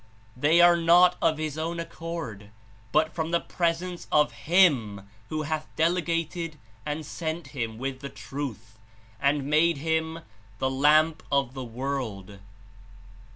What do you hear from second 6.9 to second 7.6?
sent